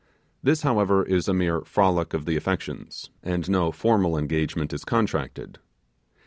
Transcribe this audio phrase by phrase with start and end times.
[0.41, 5.59] This, however, is a mere frolic of the affections, and no formal engagement is contracted.